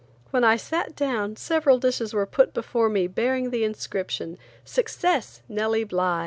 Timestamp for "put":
2.25-2.55